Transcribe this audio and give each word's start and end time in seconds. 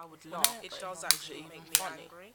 I 0.00 0.06
would 0.06 0.24
laugh. 0.32 0.60
It 0.62 0.72
does 0.80 1.04
actually 1.04 1.44
make 1.50 1.62
me 1.68 1.76
funny. 1.76 2.02
angry. 2.04 2.32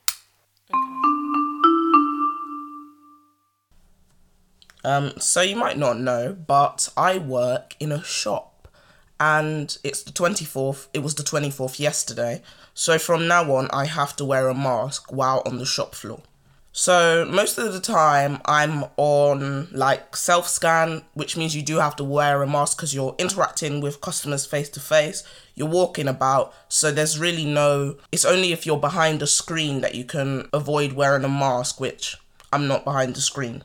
Um, 4.83 5.13
so 5.19 5.41
you 5.41 5.55
might 5.55 5.75
not 5.75 5.97
know, 5.99 6.33
but 6.33 6.89
I 6.95 7.17
work 7.17 7.75
in 7.79 7.91
a 7.91 8.03
shop 8.03 8.67
and 9.19 9.75
it's 9.83 10.03
the 10.03 10.11
24th. 10.11 10.89
It 10.93 10.99
was 10.99 11.15
the 11.15 11.23
24th 11.23 11.79
yesterday. 11.79 12.43
So 12.75 12.99
from 12.99 13.27
now 13.27 13.51
on, 13.55 13.67
I 13.73 13.85
have 13.85 14.15
to 14.17 14.25
wear 14.25 14.47
a 14.47 14.53
mask 14.53 15.11
while 15.11 15.41
on 15.47 15.57
the 15.57 15.65
shop 15.65 15.95
floor. 15.95 16.21
So 16.77 17.23
most 17.31 17.57
of 17.57 17.71
the 17.71 17.79
time, 17.79 18.41
I'm 18.43 18.83
on 18.97 19.69
like 19.71 20.17
self 20.17 20.49
scan, 20.49 21.03
which 21.13 21.37
means 21.37 21.55
you 21.55 21.61
do 21.61 21.77
have 21.77 21.95
to 21.95 22.03
wear 22.03 22.43
a 22.43 22.47
mask 22.47 22.75
because 22.75 22.93
you're 22.93 23.15
interacting 23.17 23.79
with 23.79 24.01
customers 24.01 24.45
face 24.45 24.67
to 24.71 24.81
face. 24.81 25.23
You're 25.53 25.69
walking 25.69 26.09
about, 26.09 26.53
so 26.67 26.91
there's 26.91 27.17
really 27.17 27.45
no. 27.45 27.95
It's 28.11 28.25
only 28.25 28.51
if 28.51 28.65
you're 28.65 28.77
behind 28.77 29.21
a 29.21 29.27
screen 29.27 29.79
that 29.79 29.95
you 29.95 30.03
can 30.03 30.49
avoid 30.51 30.91
wearing 30.91 31.23
a 31.23 31.29
mask, 31.29 31.79
which 31.79 32.17
I'm 32.51 32.67
not 32.67 32.83
behind 32.83 33.15
the 33.15 33.21
screen. 33.21 33.63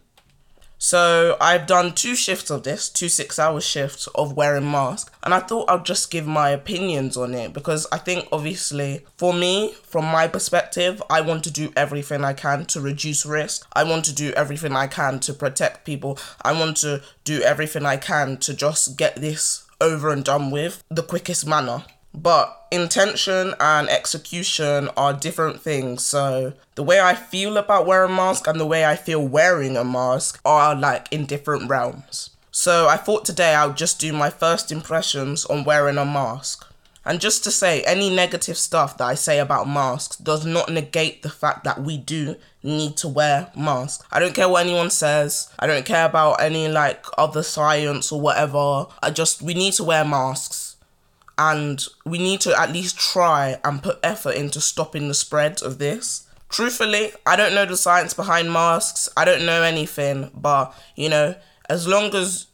So 0.90 1.36
I've 1.40 1.68
done 1.68 1.94
two 1.94 2.16
shifts 2.16 2.50
of 2.50 2.64
this, 2.64 2.88
two 2.88 3.08
six 3.08 3.38
hour 3.38 3.60
shifts 3.60 4.08
of 4.08 4.36
wearing 4.36 4.68
mask, 4.68 5.14
and 5.22 5.32
I 5.32 5.38
thought 5.38 5.70
I'd 5.70 5.84
just 5.84 6.10
give 6.10 6.26
my 6.26 6.48
opinions 6.48 7.16
on 7.16 7.32
it 7.32 7.52
because 7.52 7.86
I 7.92 7.98
think 7.98 8.26
obviously 8.32 9.06
for 9.16 9.32
me, 9.32 9.72
from 9.84 10.04
my 10.04 10.26
perspective, 10.26 11.00
I 11.08 11.20
want 11.20 11.44
to 11.44 11.50
do 11.52 11.72
everything 11.76 12.24
I 12.24 12.32
can 12.32 12.64
to 12.64 12.80
reduce 12.80 13.24
risk. 13.24 13.68
I 13.72 13.84
want 13.84 14.04
to 14.06 14.12
do 14.12 14.32
everything 14.32 14.72
I 14.72 14.88
can 14.88 15.20
to 15.20 15.32
protect 15.32 15.86
people. 15.86 16.18
I 16.42 16.50
want 16.58 16.78
to 16.78 17.02
do 17.22 17.40
everything 17.40 17.86
I 17.86 17.96
can 17.96 18.38
to 18.38 18.52
just 18.52 18.96
get 18.96 19.14
this 19.14 19.68
over 19.80 20.10
and 20.10 20.24
done 20.24 20.50
with 20.50 20.82
the 20.90 21.04
quickest 21.04 21.46
manner. 21.46 21.84
But 22.12 22.66
intention 22.70 23.54
and 23.60 23.88
execution 23.88 24.90
are 24.96 25.12
different 25.12 25.60
things. 25.60 26.04
So 26.04 26.54
the 26.74 26.82
way 26.82 27.00
I 27.00 27.14
feel 27.14 27.56
about 27.56 27.86
wearing 27.86 28.12
a 28.12 28.14
mask 28.14 28.46
and 28.46 28.58
the 28.58 28.66
way 28.66 28.84
I 28.84 28.96
feel 28.96 29.26
wearing 29.26 29.76
a 29.76 29.84
mask 29.84 30.40
are 30.44 30.74
like 30.74 31.08
in 31.10 31.26
different 31.26 31.68
realms. 31.68 32.30
So 32.50 32.88
I 32.88 32.96
thought 32.96 33.24
today 33.24 33.54
I 33.54 33.66
would 33.66 33.76
just 33.76 34.00
do 34.00 34.12
my 34.12 34.28
first 34.28 34.72
impressions 34.72 35.44
on 35.46 35.64
wearing 35.64 35.98
a 35.98 36.04
mask. 36.04 36.66
And 37.04 37.20
just 37.20 37.42
to 37.44 37.50
say, 37.50 37.82
any 37.84 38.14
negative 38.14 38.58
stuff 38.58 38.98
that 38.98 39.04
I 39.04 39.14
say 39.14 39.38
about 39.38 39.66
masks 39.66 40.16
does 40.16 40.44
not 40.44 40.68
negate 40.70 41.22
the 41.22 41.30
fact 41.30 41.64
that 41.64 41.80
we 41.80 41.96
do 41.96 42.36
need 42.62 42.98
to 42.98 43.08
wear 43.08 43.50
masks. 43.56 44.04
I 44.12 44.20
don't 44.20 44.34
care 44.34 44.48
what 44.48 44.66
anyone 44.66 44.90
says. 44.90 45.50
I 45.58 45.66
don't 45.66 45.86
care 45.86 46.04
about 46.04 46.42
any 46.42 46.68
like 46.68 47.06
other 47.16 47.42
science 47.42 48.12
or 48.12 48.20
whatever. 48.20 48.86
I 49.02 49.10
just, 49.10 49.40
we 49.40 49.54
need 49.54 49.72
to 49.74 49.84
wear 49.84 50.04
masks 50.04 50.69
and 51.40 51.86
we 52.04 52.18
need 52.18 52.38
to 52.42 52.60
at 52.60 52.70
least 52.70 52.98
try 52.98 53.58
and 53.64 53.82
put 53.82 53.98
effort 54.02 54.34
into 54.34 54.60
stopping 54.60 55.08
the 55.08 55.14
spread 55.14 55.62
of 55.62 55.78
this. 55.78 56.28
Truthfully, 56.50 57.12
I 57.24 57.34
don't 57.34 57.54
know 57.54 57.64
the 57.64 57.78
science 57.78 58.12
behind 58.12 58.52
masks. 58.52 59.08
I 59.16 59.24
don't 59.24 59.46
know 59.46 59.62
anything, 59.62 60.30
but 60.34 60.74
you 60.96 61.08
know, 61.08 61.34
as 61.70 61.88
long 61.88 62.14
as 62.14 62.48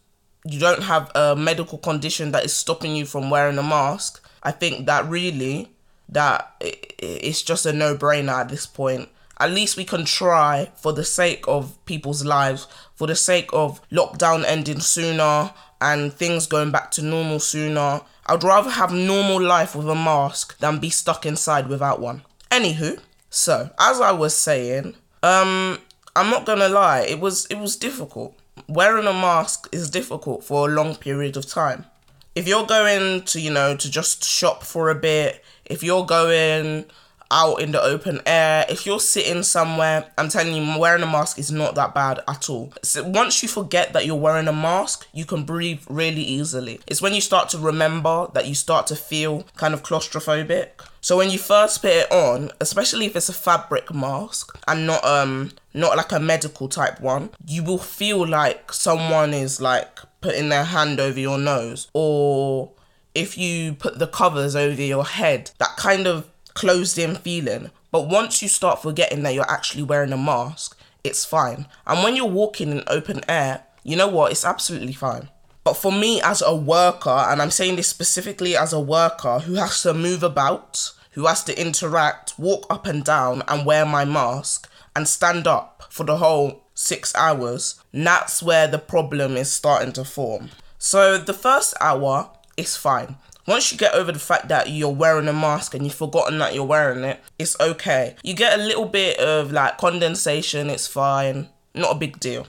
you 0.45 0.61
don't 0.61 0.85
have 0.85 1.11
a 1.17 1.35
medical 1.35 1.79
condition 1.79 2.31
that 2.31 2.45
is 2.45 2.53
stopping 2.53 2.95
you 2.95 3.07
from 3.07 3.29
wearing 3.29 3.59
a 3.59 3.63
mask, 3.65 4.25
I 4.45 4.53
think 4.53 4.87
that 4.87 5.09
really 5.09 5.73
that 6.09 6.55
it's 6.61 7.43
just 7.43 7.67
a 7.67 7.73
no-brainer 7.73 8.43
at 8.43 8.49
this 8.51 8.67
point. 8.67 9.09
At 9.41 9.51
least 9.51 9.77
we 9.77 9.85
can 9.85 10.05
try 10.05 10.71
for 10.77 10.93
the 10.93 11.05
sake 11.05 11.45
of 11.49 11.85
people's 11.87 12.25
lives, 12.25 12.69
for 12.95 13.09
the 13.09 13.17
sake 13.17 13.51
of 13.53 13.81
lockdown 13.91 14.45
ending 14.47 14.79
sooner 14.79 15.53
and 15.81 16.13
things 16.13 16.47
going 16.47 16.71
back 16.71 16.93
to 16.93 17.03
normal 17.03 17.41
sooner. 17.41 18.03
I'd 18.27 18.43
rather 18.43 18.71
have 18.71 18.93
normal 18.93 19.41
life 19.41 19.75
with 19.75 19.89
a 19.89 19.95
mask 19.95 20.59
than 20.59 20.79
be 20.79 20.91
stuck 20.91 21.25
inside 21.25 21.69
without 21.69 22.01
one. 22.01 22.23
Anywho, 22.51 23.01
so 23.31 23.71
as 23.79 24.01
I 24.01 24.13
was 24.13 24.37
saying, 24.37 24.95
um, 25.23 25.79
I'm 26.17 26.31
not 26.31 26.45
gonna 26.45 26.69
lie, 26.69 27.01
it 27.01 27.21
was 27.21 27.47
it 27.47 27.59
was 27.59 27.77
difficult. 27.77 28.37
Wearing 28.69 29.07
a 29.07 29.13
mask 29.13 29.69
is 29.71 29.91
difficult 29.91 30.43
for 30.43 30.69
a 30.69 30.73
long 30.73 30.97
period 30.97 31.37
of 31.37 31.47
time. 31.47 31.87
If 32.35 32.49
you're 32.49 32.67
going 32.67 33.23
to, 33.23 33.41
you 33.41 33.51
know, 33.51 33.77
to 33.77 33.91
just 33.91 34.25
shop 34.25 34.63
for 34.63 34.91
a 34.91 34.95
bit, 34.95 35.45
if 35.65 35.83
you're 35.83 36.05
going 36.05 36.87
out 37.31 37.61
in 37.61 37.73
the 37.73 37.83
open 37.83 38.21
air, 38.27 38.65
if 38.69 38.87
you're 38.87 39.01
sitting 39.01 39.43
somewhere, 39.43 40.11
I'm 40.17 40.29
telling 40.29 40.55
you, 40.55 40.79
wearing 40.79 41.03
a 41.03 41.07
mask 41.07 41.39
is 41.39 41.51
not 41.51 41.75
that 41.75 41.95
bad 41.95 42.21
at 42.29 42.49
all. 42.49 42.73
So 42.83 43.03
once 43.05 43.43
you 43.43 43.49
forget 43.49 43.93
that 43.93 44.07
you're 44.07 44.17
wearing 44.17 44.49
a 44.49 44.53
mask, 44.53 45.07
you 45.13 45.25
can 45.25 45.45
breathe 45.45 45.83
really 45.89 46.23
easily. 46.23 46.81
It's 46.87 47.03
when 47.03 47.15
you 47.15 47.21
start 47.21 47.49
to 47.51 47.59
remember 47.59 48.29
that 48.35 48.47
you 48.47 48.55
start 48.55 48.87
to 48.89 48.97
feel 48.97 49.45
kind 49.57 49.75
of 49.75 49.83
claustrophobic. 49.83 50.71
So 51.01 51.17
when 51.17 51.31
you 51.31 51.39
first 51.39 51.83
put 51.83 51.93
it 51.93 52.11
on, 52.11 52.51
especially 52.61 53.07
if 53.07 53.15
it's 53.15 53.29
a 53.29 53.33
fabric 53.33 53.95
mask 53.95 54.59
and 54.67 54.87
not 54.87 55.05
um 55.05 55.53
not 55.73 55.97
like 55.97 56.11
a 56.11 56.19
medical 56.19 56.69
type 56.69 57.01
one, 57.01 57.31
you 57.47 57.63
will 57.63 57.79
feel 57.79 58.27
like 58.27 58.73
someone 58.73 59.33
is 59.33 59.61
like 59.61 60.01
putting 60.21 60.49
their 60.49 60.65
hand 60.65 60.99
over 60.99 61.21
your 61.21 61.39
nose 61.39 61.89
or 61.93 62.73
if 63.15 63.39
you 63.39 63.73
put 63.73 63.99
the 63.99 64.07
covers 64.07 64.55
over 64.55 64.83
your 64.83 65.05
head, 65.05 65.51
that 65.59 65.77
kind 65.77 66.07
of 66.07 66.29
closed 66.57 66.99
in 66.99 67.15
feeling. 67.15 67.71
But 67.93 68.09
once 68.09 68.43
you 68.43 68.49
start 68.49 68.83
forgetting 68.83 69.23
that 69.23 69.35
you're 69.35 69.51
actually 69.51 69.85
wearing 69.85 70.13
a 70.13 70.17
mask, 70.17 70.77
it's 71.05 71.25
fine. 71.25 71.67
And 71.87 72.03
when 72.03 72.17
you're 72.17 72.27
walking 72.27 72.73
in 72.73 72.83
open 72.89 73.21
air, 73.29 73.65
you 73.85 73.95
know 73.95 74.09
what? 74.09 74.33
It's 74.33 74.45
absolutely 74.45 74.93
fine. 74.93 75.29
But 75.63 75.75
for 75.75 75.93
me 75.93 76.21
as 76.23 76.43
a 76.43 76.55
worker, 76.55 77.11
and 77.11 77.41
I'm 77.41 77.51
saying 77.51 77.77
this 77.77 77.89
specifically 77.89 78.57
as 78.57 78.73
a 78.73 78.81
worker 78.81 79.41
who 79.41 79.55
has 79.55 79.83
to 79.83 79.95
move 79.95 80.23
about, 80.23 80.93
who 81.13 81.27
has 81.27 81.45
to 81.45 81.61
interact, 81.61 82.39
walk 82.39 82.67
up 82.69 82.87
and 82.87 83.05
down, 83.05 83.43
and 83.47 83.65
wear 83.65 83.87
my 83.87 84.05
mask 84.05 84.69
and 84.95 85.07
stand 85.07 85.47
up 85.47 85.85
for 85.91 86.05
the 86.05 86.17
whole 86.17 86.65
six 86.75 87.15
hours, 87.15 87.81
that's 87.93 88.43
where 88.43 88.67
the 88.67 88.79
problem 88.79 89.37
is 89.37 89.51
starting 89.51 89.93
to 89.93 90.05
form. 90.05 90.51
So 90.79 91.19
the 91.19 91.35
first 91.35 91.75
hour 91.81 92.31
is 92.57 92.77
fine. 92.77 93.17
Once 93.47 93.71
you 93.71 93.79
get 93.79 93.95
over 93.95 94.11
the 94.11 94.19
fact 94.19 94.49
that 94.49 94.71
you're 94.71 94.89
wearing 94.89 95.29
a 95.29 95.33
mask 95.33 95.73
and 95.75 95.85
you've 95.85 95.95
forgotten 95.95 96.39
that 96.39 96.53
you're 96.53 96.65
wearing 96.65 97.05
it, 97.05 97.21
it's 97.39 97.59
okay. 97.61 98.17
You 98.25 98.35
get 98.35 98.59
a 98.59 98.63
little 98.63 98.87
bit 98.87 99.19
of 99.21 99.53
like 99.53 99.79
condensation, 99.79 100.69
it's 100.69 100.89
fine, 100.89 101.49
not 101.75 101.95
a 101.95 101.99
big 101.99 102.19
deal. 102.19 102.49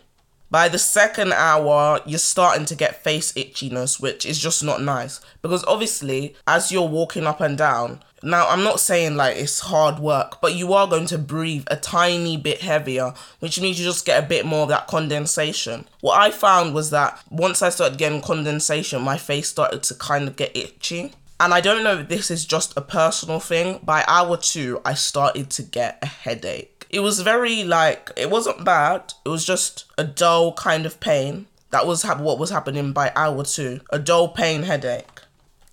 By 0.50 0.70
the 0.70 0.80
second 0.80 1.34
hour, 1.34 2.00
you're 2.06 2.20
starting 2.20 2.66
to 2.66 2.76
get 2.76 3.04
face 3.04 3.34
itchiness, 3.34 4.02
which 4.02 4.26
is 4.26 4.40
just 4.40 4.64
not 4.64 4.82
nice. 4.82 5.20
Because 5.42 5.64
obviously, 5.66 6.36
as 6.48 6.72
you're 6.72 6.88
walking 6.88 7.28
up 7.28 7.42
and 7.42 7.58
down, 7.58 8.02
now 8.24 8.48
I'm 8.48 8.64
not 8.64 8.80
saying 8.80 9.16
like 9.16 9.38
it's 9.38 9.60
hard 9.60 10.00
work, 10.00 10.42
but 10.42 10.56
you 10.56 10.74
are 10.74 10.88
going 10.88 11.06
to 11.08 11.18
breathe 11.18 11.66
a 11.68 11.76
tiny 11.76 12.38
bit 12.38 12.62
heavier, 12.62 13.14
which 13.40 13.60
means 13.60 13.80
you 13.80 13.86
just 13.86 14.06
get 14.06 14.24
a 14.24 14.28
bit 14.28 14.46
more 14.46 14.64
of 14.64 14.70
that 14.70 14.88
condensation. 14.88 15.86
What 16.02 16.20
I 16.20 16.32
found 16.32 16.74
was 16.74 16.90
that 16.92 17.22
once 17.30 17.62
I 17.62 17.70
started 17.70 17.98
getting 17.98 18.22
condensation, 18.22 19.02
my 19.02 19.18
face 19.18 19.50
started 19.50 19.84
to 19.84 19.96
kind 19.96 20.28
of 20.28 20.36
get 20.36 20.56
itchy. 20.56 21.14
And 21.40 21.54
I 21.54 21.62
don't 21.62 21.84
know 21.84 22.00
if 22.00 22.08
this 22.08 22.32
is 22.32 22.46
just 22.46 22.76
a 22.76 22.82
personal 22.82 23.40
thing. 23.40 23.80
By 23.84 24.04
hour 24.08 24.38
two, 24.38 24.82
I 24.84 24.96
started 24.96 25.52
to 25.52 25.62
get 25.62 26.00
a 26.02 26.08
headache. 26.08 26.88
It 26.90 27.02
was 27.02 27.20
very 27.20 27.64
like, 27.64 28.12
it 28.16 28.32
wasn't 28.32 28.66
bad. 28.66 29.14
It 29.24 29.30
was 29.30 29.46
just 29.46 29.86
a 29.98 30.04
dull 30.04 30.54
kind 30.54 30.86
of 30.86 31.00
pain. 31.00 31.46
That 31.70 31.86
was 31.86 32.02
hap- 32.02 32.22
what 32.22 32.40
was 32.40 32.50
happening 32.50 32.92
by 32.94 33.12
hour 33.16 33.44
two. 33.44 33.82
A 33.92 34.00
dull 34.00 34.30
pain 34.30 34.64
headache. 34.64 35.22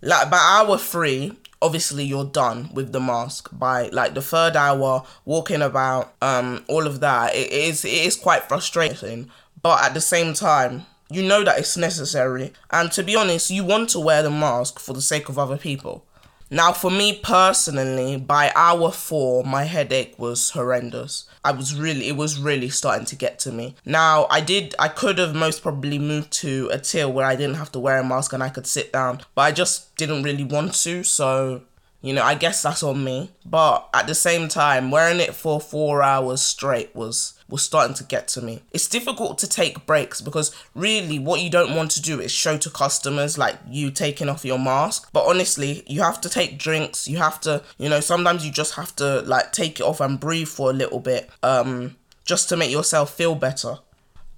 Like 0.02 0.28
by 0.28 0.36
hour 0.36 0.76
three, 0.76 1.38
obviously 1.64 2.04
you're 2.04 2.26
done 2.26 2.68
with 2.74 2.92
the 2.92 3.00
mask. 3.00 3.48
By 3.50 3.88
like 3.88 4.14
the 4.14 4.22
third 4.22 4.54
hour, 4.54 5.02
walking 5.24 5.62
about, 5.62 6.14
um, 6.20 6.64
all 6.68 6.86
of 6.86 7.00
that, 7.00 7.34
it 7.34 7.50
is 7.50 7.84
it 7.84 8.06
is 8.06 8.16
quite 8.16 8.44
frustrating. 8.44 9.30
But 9.62 9.82
at 9.82 9.94
the 9.94 10.00
same 10.00 10.34
time, 10.34 10.84
you 11.10 11.22
know 11.22 11.42
that 11.42 11.58
it's 11.58 11.76
necessary. 11.76 12.52
And 12.70 12.92
to 12.92 13.02
be 13.02 13.16
honest, 13.16 13.50
you 13.50 13.64
want 13.64 13.88
to 13.90 14.00
wear 14.00 14.22
the 14.22 14.30
mask 14.30 14.78
for 14.78 14.92
the 14.92 15.00
sake 15.00 15.28
of 15.30 15.38
other 15.38 15.56
people. 15.56 16.04
Now, 16.50 16.72
for 16.72 16.90
me 16.90 17.18
personally, 17.22 18.16
by 18.16 18.52
hour 18.54 18.90
four, 18.90 19.44
my 19.44 19.64
headache 19.64 20.14
was 20.18 20.50
horrendous. 20.50 21.24
I 21.44 21.52
was 21.52 21.74
really, 21.74 22.08
it 22.08 22.16
was 22.16 22.38
really 22.38 22.68
starting 22.68 23.06
to 23.06 23.16
get 23.16 23.38
to 23.40 23.52
me. 23.52 23.74
Now, 23.84 24.26
I 24.30 24.40
did, 24.40 24.74
I 24.78 24.88
could 24.88 25.18
have 25.18 25.34
most 25.34 25.62
probably 25.62 25.98
moved 25.98 26.30
to 26.42 26.70
a 26.72 26.78
tier 26.78 27.08
where 27.08 27.26
I 27.26 27.34
didn't 27.36 27.56
have 27.56 27.72
to 27.72 27.80
wear 27.80 27.98
a 27.98 28.04
mask 28.04 28.32
and 28.32 28.42
I 28.42 28.50
could 28.50 28.66
sit 28.66 28.92
down, 28.92 29.20
but 29.34 29.42
I 29.42 29.52
just 29.52 29.96
didn't 29.96 30.22
really 30.22 30.44
want 30.44 30.74
to, 30.82 31.02
so 31.02 31.62
you 32.04 32.12
know, 32.12 32.22
I 32.22 32.34
guess 32.34 32.62
that's 32.62 32.82
on 32.82 33.02
me. 33.02 33.30
But 33.46 33.88
at 33.94 34.06
the 34.06 34.14
same 34.14 34.48
time, 34.48 34.90
wearing 34.90 35.20
it 35.20 35.34
for 35.34 35.58
four 35.58 36.02
hours 36.02 36.42
straight 36.42 36.94
was 36.94 37.32
was 37.48 37.62
starting 37.62 37.94
to 37.94 38.04
get 38.04 38.28
to 38.28 38.42
me. 38.42 38.62
It's 38.72 38.88
difficult 38.88 39.38
to 39.38 39.48
take 39.48 39.86
breaks 39.86 40.20
because 40.20 40.54
really 40.74 41.18
what 41.18 41.40
you 41.40 41.48
don't 41.48 41.74
want 41.74 41.90
to 41.92 42.02
do 42.02 42.20
is 42.20 42.30
show 42.30 42.58
to 42.58 42.68
customers 42.68 43.38
like 43.38 43.56
you 43.66 43.90
taking 43.90 44.28
off 44.28 44.44
your 44.44 44.58
mask. 44.58 45.08
But 45.14 45.26
honestly, 45.26 45.82
you 45.86 46.02
have 46.02 46.20
to 46.20 46.28
take 46.28 46.58
drinks, 46.58 47.08
you 47.08 47.16
have 47.16 47.40
to, 47.42 47.62
you 47.78 47.88
know, 47.88 48.00
sometimes 48.00 48.44
you 48.44 48.52
just 48.52 48.74
have 48.74 48.94
to 48.96 49.22
like 49.22 49.52
take 49.52 49.80
it 49.80 49.84
off 49.84 50.02
and 50.02 50.20
breathe 50.20 50.48
for 50.48 50.68
a 50.68 50.74
little 50.74 51.00
bit. 51.00 51.30
Um 51.42 51.96
just 52.26 52.50
to 52.50 52.56
make 52.56 52.70
yourself 52.70 53.14
feel 53.14 53.34
better. 53.34 53.76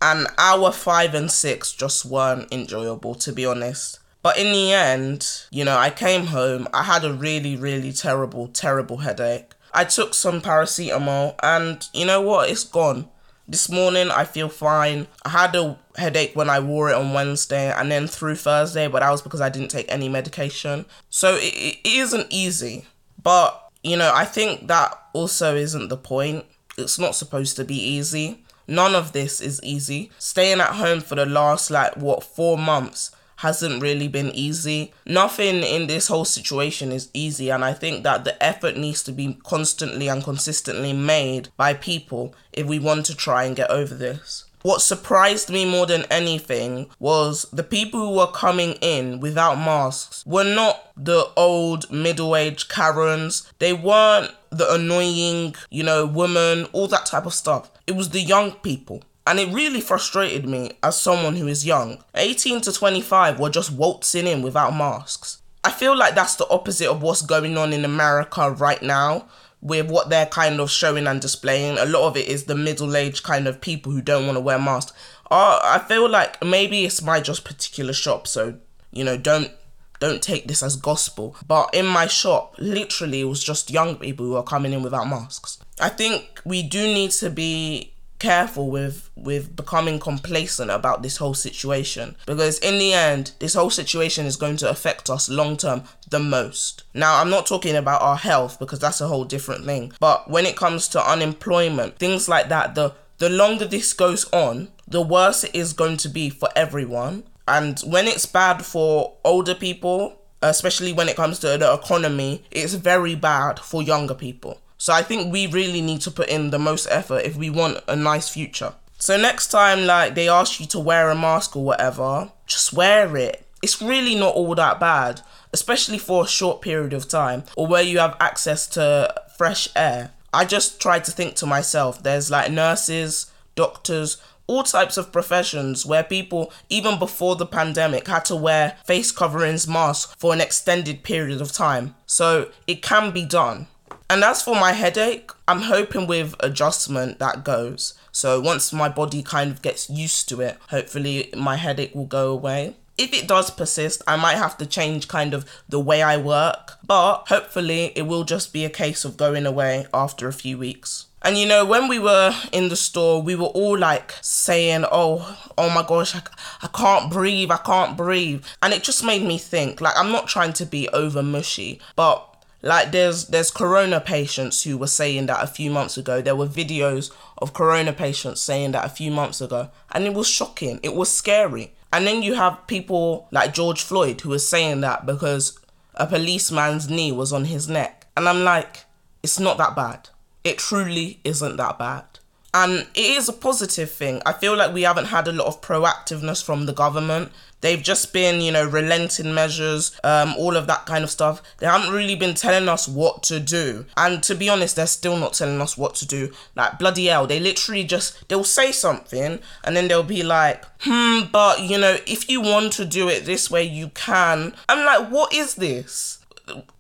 And 0.01 0.29
hour 0.39 0.71
five 0.71 1.15
and 1.15 1.33
six 1.33 1.73
just 1.73 2.05
weren't 2.05 2.53
enjoyable 2.53 3.17
to 3.17 3.33
be 3.33 3.45
honest. 3.45 3.99
But 4.27 4.39
in 4.39 4.51
the 4.51 4.73
end, 4.73 5.45
you 5.53 5.65
know, 5.65 5.77
I 5.77 5.89
came 5.89 6.27
home. 6.27 6.67
I 6.75 6.83
had 6.83 7.05
a 7.05 7.13
really, 7.13 7.55
really 7.55 7.93
terrible, 7.93 8.49
terrible 8.49 8.97
headache. 8.97 9.53
I 9.73 9.85
took 9.85 10.15
some 10.15 10.41
paracetamol, 10.41 11.37
and 11.45 11.89
you 11.95 12.07
know 12.07 12.21
what? 12.21 12.51
It's 12.51 12.65
gone. 12.65 13.09
This 13.47 13.71
morning, 13.71 14.11
I 14.11 14.25
feel 14.25 14.49
fine. 14.49 15.07
I 15.25 15.29
had 15.29 15.55
a 15.55 15.79
headache 15.97 16.33
when 16.35 16.51
I 16.51 16.59
wore 16.59 16.91
it 16.91 16.97
on 16.97 17.13
Wednesday 17.13 17.73
and 17.73 17.89
then 17.89 18.09
through 18.09 18.35
Thursday, 18.35 18.89
but 18.89 18.99
that 18.99 19.13
was 19.13 19.23
because 19.23 19.41
I 19.41 19.49
didn't 19.49 19.71
take 19.71 19.87
any 19.89 20.09
medication. 20.09 20.87
So 21.09 21.37
it, 21.37 21.55
it 21.85 21.87
isn't 21.87 22.27
easy. 22.29 22.85
But, 23.23 23.71
you 23.85 23.97
know, 23.97 24.11
I 24.13 24.25
think 24.25 24.67
that 24.67 24.93
also 25.13 25.55
isn't 25.55 25.87
the 25.87 25.97
point. 25.97 26.47
It's 26.77 26.99
not 26.99 27.15
supposed 27.15 27.55
to 27.59 27.65
be 27.65 27.81
easy. 27.81 28.43
None 28.67 28.97
of 28.97 29.13
this 29.13 29.41
is 29.41 29.63
easy. 29.63 30.11
Staying 30.19 30.59
at 30.59 30.73
home 30.73 31.01
for 31.01 31.15
the 31.15 31.27
last, 31.27 31.71
like, 31.71 31.97
what, 31.97 32.25
four 32.25 32.59
months 32.59 33.13
hasn't 33.37 33.83
really 33.83 34.09
been 34.09 34.31
easy. 34.31 34.93
Nothing 35.07 35.63
in 35.63 35.87
this 35.87 36.09
whole 36.09 36.25
situation 36.25 36.93
is 36.93 37.11
easy, 37.13 37.51
and 37.51 37.65
I 37.65 37.73
think 37.73 38.03
that 38.05 38.25
the 38.25 38.43
effort 38.43 38.77
needs 38.77 39.03
to 39.05 39.13
be 39.13 39.39
constantly 39.45 40.09
and 40.09 40.23
consistently 40.23 40.93
made 40.93 41.49
by 41.57 41.75
people 41.75 42.35
if 42.53 42.67
we 42.67 42.79
want 42.79 43.07
to 43.07 43.15
try 43.15 43.45
and 43.45 43.57
get 43.57 43.71
over 43.71 43.95
this. 43.95 44.45
What 44.63 44.83
surprised 44.83 45.49
me 45.49 45.65
more 45.65 45.87
than 45.87 46.07
anything 46.11 46.89
was 46.99 47.47
the 47.53 47.63
people 47.63 48.01
who 48.01 48.17
were 48.17 48.27
coming 48.27 48.73
in 48.81 49.21
without 49.21 49.55
masks 49.55 50.25
were 50.27 50.43
not 50.43 50.91
the 50.97 51.29
old 51.37 51.89
middle 51.93 52.35
aged 52.35 52.69
Karens. 52.69 53.53
They 53.61 53.73
weren't 53.73 54.33
the 54.51 54.73
annoying, 54.75 55.55
you 55.71 55.85
know, 55.85 56.05
woman, 56.05 56.65
all 56.73 56.89
that 56.89 57.07
type 57.07 57.27
of 57.27 57.35
stuff. 57.35 57.71
It 57.87 57.95
was 57.95 58.09
the 58.09 58.21
young 58.21 58.53
people. 58.53 59.05
And 59.27 59.41
it 59.41 59.53
really 59.53 59.81
frustrated 59.81 60.47
me 60.47 60.79
as 60.83 61.01
someone 61.01 61.37
who 61.37 61.49
is 61.49 61.67
young. 61.67 62.05
18 62.15 62.61
to 62.63 62.73
25 62.73 63.41
were 63.41 63.51
just 63.51 63.73
waltzing 63.73 64.27
in 64.27 64.43
without 64.43 64.71
masks. 64.71 65.43
I 65.65 65.71
feel 65.71 65.97
like 65.97 66.15
that's 66.15 66.37
the 66.37 66.49
opposite 66.49 66.89
of 66.89 67.03
what's 67.03 67.23
going 67.23 67.59
on 67.59 67.73
in 67.73 67.85
America 67.85 68.51
right 68.53 68.81
now 68.81 69.27
with 69.61 69.91
what 69.91 70.11
they're 70.11 70.27
kind 70.27 70.61
of 70.61 70.71
showing 70.71 71.09
and 71.09 71.21
displaying. 71.21 71.77
A 71.79 71.85
lot 71.85 72.07
of 72.07 72.17
it 72.17 72.29
is 72.29 72.45
the 72.45 72.55
middle 72.55 72.97
aged 72.97 73.25
kind 73.25 73.49
of 73.49 73.61
people 73.61 73.91
who 73.91 74.01
don't 74.01 74.27
want 74.27 74.37
to 74.37 74.41
wear 74.41 74.61
masks. 74.61 74.93
Uh, 75.29 75.59
I 75.61 75.81
feel 75.81 76.09
like 76.09 76.43
maybe 76.45 76.85
it's 76.85 77.03
my 77.03 77.21
just 77.21 77.45
particular 77.45 77.93
shop, 77.93 78.29
so 78.29 78.59
you 78.93 79.03
know, 79.03 79.17
don't 79.17 79.51
don't 79.99 80.23
take 80.23 80.47
this 80.47 80.63
as 80.63 80.77
gospel. 80.77 81.35
But 81.49 81.75
in 81.75 81.87
my 81.87 82.07
shop, 82.07 82.55
literally, 82.59 83.23
it 83.23 83.25
was 83.25 83.43
just 83.43 83.71
young 83.71 83.97
people 83.97 84.25
who 84.25 84.37
are 84.37 84.45
coming 84.45 84.73
in 84.73 84.85
without 84.85 85.09
masks. 85.09 85.59
I 85.81 85.89
think 85.89 86.41
we 86.45 86.63
do 86.63 86.83
need 86.83 87.11
to 87.13 87.29
be 87.31 87.93
careful 88.19 88.71
with 88.71 89.11
with 89.17 89.55
becoming 89.57 89.99
complacent 89.99 90.71
about 90.71 91.03
this 91.03 91.17
whole 91.17 91.35
situation. 91.35 92.17
Because 92.27 92.59
in 92.59 92.79
the 92.79 92.93
end 92.93 93.33
this 93.39 93.55
whole 93.55 93.71
situation 93.71 94.27
is 94.27 94.37
going 94.37 94.57
to 94.59 94.71
affect 94.71 95.11
us 95.11 95.29
long 95.29 95.57
term 95.57 95.85
the 96.09 96.19
most. 96.19 96.85
Now 96.95 97.21
i'm 97.21 97.31
not 97.31 97.47
talking 97.47 97.77
about 97.77 98.03
our 98.03 98.17
health 98.17 98.59
because 98.59 98.79
that's 98.79 99.01
a 99.01 99.09
whole 99.09 99.25
different 99.25 99.65
thing. 99.65 99.93
But 100.01 100.31
when 100.31 100.47
it 100.47 100.57
comes 100.57 100.89
to 100.89 101.11
unemployment 101.11 101.99
things 101.99 102.29
like 102.29 102.49
that 102.49 102.75
the 102.75 102.95
the 103.19 103.31
longer 103.31 103.65
this 103.65 103.93
goes 103.93 104.31
on 104.33 104.69
the 104.89 105.03
worse 105.03 105.45
it 105.45 105.55
is 105.55 105.73
going 105.73 105.97
to 105.99 106.09
be 106.09 106.31
for 106.31 106.49
everyone. 106.55 107.25
And 107.49 107.79
when 107.81 108.07
it's 108.07 108.27
bad 108.27 108.65
for 108.65 109.17
older 109.25 109.55
people 109.55 110.21
especially 110.43 110.93
when 110.93 111.09
it 111.09 111.17
comes 111.17 111.39
to 111.41 111.57
the 111.59 111.73
economy 111.73 112.45
it's 112.51 112.75
very 112.75 113.15
bad 113.15 113.59
for 113.59 113.83
younger 113.83 114.15
people 114.15 114.61
so 114.79 114.93
I 114.93 115.03
think 115.03 115.33
we 115.33 115.47
really 115.47 115.81
need 115.81 116.01
to 116.03 116.11
put 116.11 116.29
in 116.29 116.51
the 116.51 116.59
most 116.59 116.87
effort 116.91 117.25
if 117.25 117.37
we 117.37 117.51
want 117.51 117.79
a 117.89 117.97
nice 117.97 118.29
future. 118.29 118.75
So 118.99 119.17
next 119.17 119.49
time 119.49 119.87
like 119.87 120.15
they 120.15 120.29
ask 120.29 120.59
you 120.61 120.67
to 120.67 120.79
wear 120.79 121.11
a 121.11 121.15
mask 121.15 121.57
or 121.57 121.65
whatever, 121.65 122.31
just 122.47 122.73
wear 122.73 123.17
it. 123.17 123.47
It's 123.63 123.83
really 123.83 124.15
not 124.15 124.35
all 124.35 124.55
that 124.55 124.81
bad, 124.81 125.23
especially 125.53 125.99
for 125.99 126.25
a 126.25 126.29
short 126.29 126.61
period 126.61 126.93
of 126.93 127.09
time 127.09 127.45
or 127.57 127.67
where 127.67 127.83
you 127.83 127.99
have 127.99 128.17
access 128.21 128.67
to 128.69 129.15
fresh 129.37 129.69
air. 129.75 130.13
I 130.33 130.45
just 130.45 130.81
try 130.81 130.99
to 130.99 131.11
think 131.11 131.35
to 131.37 131.47
myself, 131.47 132.03
there's 132.03 132.31
like 132.31 132.51
nurses, 132.51 133.31
doctors, 133.55 134.19
all 134.47 134.63
types 134.63 134.97
of 134.97 135.13
professions 135.13 135.85
where 135.85 136.05
people, 136.05 136.53
even 136.69 136.99
before 136.99 137.37
the 137.37 137.47
pandemic, 137.47 138.07
had 138.07 138.25
to 138.27 138.37
wear 138.37 138.77
face 138.85 139.11
coverings, 139.11 139.67
masks 139.67 140.15
for 140.19 140.33
an 140.33 140.41
extended 140.41 141.03
period 141.03 141.41
of 141.41 141.53
time. 141.53 141.95
So 142.07 142.51
it 142.67 142.83
can 142.83 143.11
be 143.11 143.25
done. 143.25 143.67
And 144.09 144.23
as 144.23 144.43
for 144.43 144.55
my 144.55 144.73
headache, 144.73 145.31
I'm 145.49 145.63
hoping 145.63 146.07
with 146.07 146.37
adjustment 146.41 147.19
that 147.19 147.45
goes. 147.45 147.95
So 148.13 148.41
once 148.41 148.73
my 148.73 148.89
body 148.89 149.23
kind 149.23 149.51
of 149.51 149.63
gets 149.63 149.91
used 149.91 150.29
to 150.29 150.41
it, 150.41 150.59
hopefully 150.71 151.31
my 151.37 151.57
headache 151.57 151.95
will 151.95 152.07
go 152.07 152.31
away. 152.31 152.77
If 152.97 153.13
it 153.13 153.29
does 153.29 153.51
persist, 153.51 154.03
I 154.07 154.17
might 154.17 154.37
have 154.37 154.57
to 154.59 154.67
change 154.67 155.09
kind 155.09 155.35
of 155.35 155.45
the 155.69 155.81
way 155.81 156.03
I 156.03 156.17
work, 156.17 156.79
but 156.87 157.29
hopefully 157.29 157.93
it 157.95 158.03
will 158.03 158.25
just 158.25 158.53
be 158.55 158.65
a 158.65 158.71
case 158.71 159.05
of 159.05 159.19
going 159.19 159.45
away 159.45 159.87
after 159.93 160.29
a 160.29 160.33
few 160.33 160.57
weeks. 160.57 161.07
And 161.21 161.37
you 161.37 161.47
know, 161.47 161.65
when 161.65 161.89
we 161.89 161.99
were 161.99 162.33
in 162.53 162.69
the 162.69 162.77
store, 162.77 163.21
we 163.21 163.35
were 163.35 163.47
all 163.47 163.77
like 163.77 164.15
saying, 164.21 164.85
"Oh, 164.93 165.51
oh 165.59 165.69
my 165.71 165.85
gosh, 165.87 166.15
I, 166.15 166.23
I 166.63 166.69
can't 166.69 167.11
breathe, 167.11 167.51
I 167.51 167.57
can't 167.57 167.97
breathe," 167.97 168.45
and 168.63 168.73
it 168.73 168.85
just 168.85 169.03
made 169.05 169.23
me 169.23 169.37
think. 169.37 169.81
Like, 169.81 169.95
I'm 169.97 170.13
not 170.13 170.29
trying 170.29 170.53
to 170.55 170.65
be 170.65 170.89
over 170.91 171.23
mushy, 171.25 171.81
but 171.97 172.36
like 172.63 172.93
there's 172.93 173.27
there's 173.29 173.51
corona 173.51 174.01
patients 174.01 174.63
who 174.63 174.77
were 174.79 174.87
saying 174.87 175.27
that 175.27 175.43
a 175.43 175.47
few 175.47 175.71
months 175.71 175.97
ago. 175.97 176.21
There 176.21 176.37
were 176.37 176.47
videos 176.47 177.13
of 177.39 177.53
corona 177.53 177.93
patients 177.93 178.41
saying 178.41 178.73
that 178.73 178.85
a 178.85 178.89
few 178.89 179.11
months 179.11 179.41
ago, 179.41 179.71
and 179.93 180.05
it 180.05 180.15
was 180.15 180.29
shocking. 180.29 180.81
It 180.83 180.95
was 180.95 181.11
scary. 181.11 181.73
And 181.93 182.07
then 182.07 182.23
you 182.23 182.35
have 182.35 182.67
people 182.67 183.29
like 183.31 183.55
George 183.55 183.83
Floyd 183.83 184.21
who 184.21 184.33
are 184.33 184.39
saying 184.39 184.81
that 184.81 185.07
because 185.07 185.59
a 185.95 186.07
policeman's 186.07 186.91
knee 186.91 187.13
was 187.13 187.33
on 187.33 187.47
his 187.47 187.69
neck. 187.69 188.07
And 188.17 188.29
I'm 188.29 188.45
like, 188.45 188.85
it's 189.23 189.41
not 189.41 189.57
that 189.59 189.77
bad. 189.77 190.09
It 190.45 190.59
truly 190.59 191.21
isn't 191.25 191.57
that 191.57 191.79
bad. 191.79 192.05
And 192.55 192.87
it 192.95 193.01
is 193.19 193.29
a 193.29 193.35
positive 193.35 193.91
thing. 193.91 194.23
I 194.25 194.33
feel 194.33 194.57
like 194.57 194.73
we 194.73 194.83
haven't 194.83 195.07
had 195.07 195.29
a 195.29 195.33
lot 195.33 195.47
of 195.47 195.61
proactiveness 195.61 196.43
from 196.43 196.67
the 196.67 196.73
government. 196.73 197.31
They've 197.61 197.83
just 197.83 198.13
been, 198.13 198.41
you 198.41 198.53
know, 198.53 198.65
relenting 198.67 199.35
measures, 199.35 199.99
um, 200.05 200.35
all 200.39 200.57
of 200.57 200.67
that 200.67 200.87
kind 200.87 201.03
of 201.05 201.11
stuff. 201.11 201.43
They 201.59 201.67
haven't 201.67 201.93
really 201.93 202.15
been 202.15 202.35
telling 202.35 202.69
us 202.69 202.87
what 202.87 203.23
to 203.25 203.41
do. 203.41 203.87
And 203.97 204.23
to 204.23 204.35
be 204.35 204.49
honest, 204.49 204.77
they're 204.77 204.87
still 204.87 205.17
not 205.17 205.35
telling 205.35 205.61
us 205.61 205.77
what 205.77 205.95
to 205.97 206.07
do. 206.07 206.33
Like, 206.55 206.79
bloody 206.79 207.07
hell, 207.07 207.27
they 207.27 207.41
literally 207.41 207.85
just, 207.85 208.29
they'll 208.29 208.45
say 208.45 208.73
something 208.73 209.41
and 209.65 209.77
then 209.77 209.89
they'll 209.89 210.03
be 210.03 210.23
like, 210.23 210.65
hmm, 210.81 211.23
but, 211.33 211.61
you 211.61 211.79
know, 211.79 211.97
if 212.07 212.29
you 212.29 212.41
want 212.41 212.73
to 212.75 212.85
do 212.85 213.09
it 213.09 213.25
this 213.25 213.51
way, 213.51 213.65
you 213.65 213.89
can. 213.89 214.55
I'm 214.69 214.85
like, 214.87 215.11
what 215.11 215.33
is 215.33 215.55
this? 215.57 216.21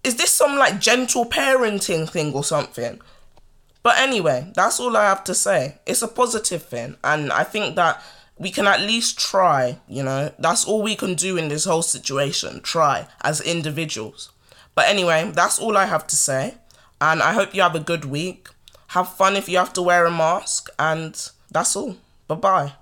Is 0.04 0.16
this 0.16 0.30
some 0.30 0.56
like 0.56 0.78
gentle 0.78 1.26
parenting 1.26 2.08
thing 2.08 2.32
or 2.32 2.44
something? 2.44 3.00
But 3.86 3.98
anyway, 3.98 4.50
that's 4.52 4.80
all 4.80 4.96
I 4.96 5.04
have 5.04 5.22
to 5.22 5.32
say. 5.32 5.76
It's 5.86 6.02
a 6.02 6.08
positive 6.08 6.64
thing. 6.64 6.96
And 7.04 7.32
I 7.32 7.44
think 7.44 7.76
that 7.76 8.02
we 8.36 8.50
can 8.50 8.66
at 8.66 8.80
least 8.80 9.16
try, 9.16 9.78
you 9.86 10.02
know. 10.02 10.32
That's 10.40 10.64
all 10.64 10.82
we 10.82 10.96
can 10.96 11.14
do 11.14 11.36
in 11.36 11.46
this 11.46 11.66
whole 11.66 11.82
situation. 11.82 12.62
Try 12.62 13.06
as 13.22 13.40
individuals. 13.40 14.32
But 14.74 14.88
anyway, 14.88 15.30
that's 15.32 15.60
all 15.60 15.76
I 15.76 15.84
have 15.86 16.04
to 16.08 16.16
say. 16.16 16.56
And 17.00 17.22
I 17.22 17.32
hope 17.32 17.54
you 17.54 17.62
have 17.62 17.76
a 17.76 17.78
good 17.78 18.06
week. 18.06 18.48
Have 18.88 19.08
fun 19.14 19.36
if 19.36 19.48
you 19.48 19.56
have 19.58 19.72
to 19.74 19.82
wear 19.82 20.04
a 20.04 20.10
mask. 20.10 20.68
And 20.80 21.14
that's 21.52 21.76
all. 21.76 21.96
Bye 22.26 22.34
bye. 22.34 22.72